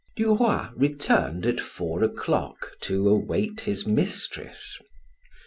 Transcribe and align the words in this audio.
Du 0.15 0.33
Roy 0.33 0.69
returned 0.75 1.45
at 1.45 1.59
four 1.61 2.03
o'clock 2.03 2.71
to 2.81 3.07
await 3.07 3.61
his 3.61 3.85
mistress. 3.85 4.79